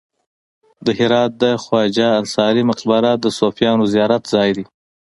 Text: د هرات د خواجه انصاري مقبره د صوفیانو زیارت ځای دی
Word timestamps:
د 0.85 0.87
هرات 0.99 1.31
د 1.43 1.43
خواجه 1.63 2.07
انصاري 2.21 2.63
مقبره 2.69 3.11
د 3.23 3.25
صوفیانو 3.37 3.83
زیارت 3.93 4.23
ځای 4.33 4.49
دی 4.57 4.63